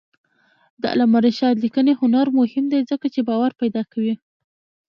د 0.81 0.83
علامه 0.93 1.19
رشاد 1.27 1.55
لیکنی 1.65 1.93
هنر 2.01 2.27
مهم 2.39 2.65
دی 2.71 2.79
ځکه 2.91 3.05
چې 3.13 3.21
باور 3.29 3.51
پیدا 3.61 3.81
کوي. 3.91 4.13